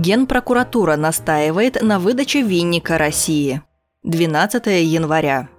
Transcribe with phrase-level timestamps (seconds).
[0.00, 3.60] Генпрокуратура настаивает на выдаче винника России.
[4.02, 5.50] 12 января.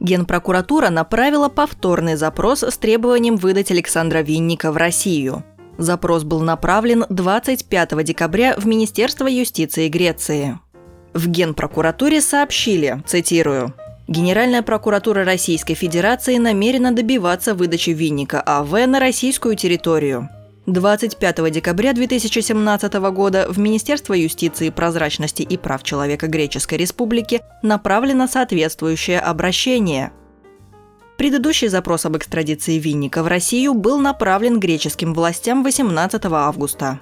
[0.00, 5.44] Генпрокуратура направила повторный запрос с требованием выдать Александра Винника в Россию.
[5.78, 10.58] Запрос был направлен 25 декабря в Министерство юстиции Греции.
[11.14, 13.72] В Генпрокуратуре сообщили, цитирую,
[14.08, 20.28] Генеральная прокуратура Российской Федерации намерена добиваться выдачи Винника АВ на российскую территорию.
[20.66, 29.20] 25 декабря 2017 года в Министерство юстиции, прозрачности и прав человека Греческой Республики направлено соответствующее
[29.20, 30.10] обращение.
[31.18, 37.00] Предыдущий запрос об экстрадиции Винника в Россию был направлен греческим властям 18 августа.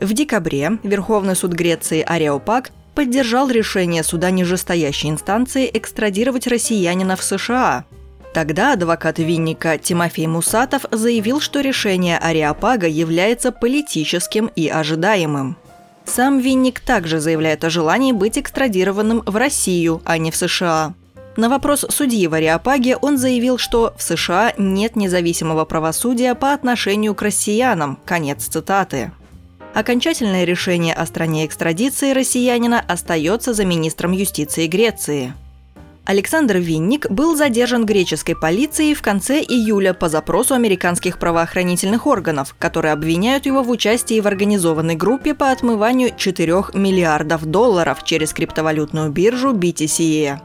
[0.00, 7.84] В декабре Верховный суд Греции Ареопаг поддержал решение суда нижестоящей инстанции экстрадировать россиянина в США–
[8.32, 15.56] Тогда адвокат Винника Тимофей Мусатов заявил, что решение Ариапага является политическим и ожидаемым.
[16.04, 20.94] Сам Винник также заявляет о желании быть экстрадированным в Россию, а не в США.
[21.36, 27.14] На вопрос судьи в Ариапаге он заявил, что в США нет независимого правосудия по отношению
[27.14, 27.98] к россиянам.
[28.04, 29.12] Конец цитаты.
[29.74, 35.32] Окончательное решение о стране экстрадиции россиянина остается за министром юстиции Греции–
[36.08, 42.94] Александр Винник был задержан греческой полицией в конце июля по запросу американских правоохранительных органов, которые
[42.94, 49.52] обвиняют его в участии в организованной группе по отмыванию 4 миллиардов долларов через криптовалютную биржу
[49.52, 50.40] BTC.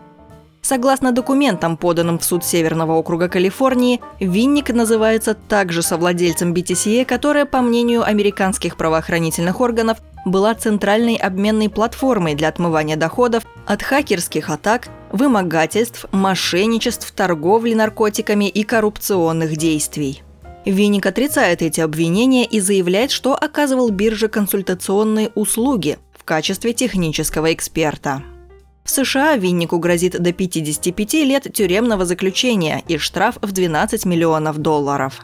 [0.61, 7.61] Согласно документам, поданным в суд Северного округа Калифорнии, Винник называется также совладельцем BTC, которая, по
[7.61, 16.05] мнению американских правоохранительных органов, была центральной обменной платформой для отмывания доходов от хакерских атак, вымогательств,
[16.11, 20.23] мошенничеств, торговли наркотиками и коррупционных действий.
[20.65, 28.23] Винник отрицает эти обвинения и заявляет, что оказывал бирже консультационные услуги в качестве технического эксперта.
[28.83, 35.21] В США Виннику грозит до 55 лет тюремного заключения и штраф в 12 миллионов долларов.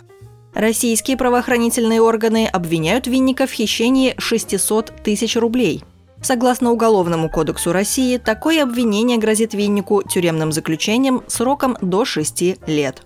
[0.54, 5.84] Российские правоохранительные органы обвиняют Винника в хищении 600 тысяч рублей–
[6.22, 13.04] Согласно Уголовному кодексу России, такое обвинение грозит Виннику тюремным заключением сроком до 6 лет.